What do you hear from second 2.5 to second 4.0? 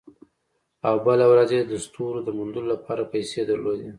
لپاره پیسې درلودې